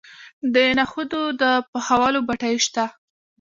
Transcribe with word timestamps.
د 0.53 0.55
نخودو 0.77 1.21
د 1.41 1.43
پخولو 1.71 2.19
بټۍ 2.27 2.55
شته. 2.65 2.85